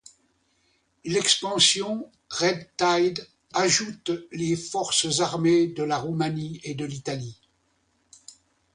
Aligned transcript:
L'expansion, 1.05 2.09
Red 2.31 2.71
Tide 2.75 3.27
ajoute 3.53 4.09
les 4.31 4.55
forces 4.55 5.19
armées 5.19 5.67
de 5.67 5.83
la 5.83 5.99
Roumanie 5.99 6.59
et 6.63 6.73
de 6.73 6.85
l'Italie. 6.85 7.39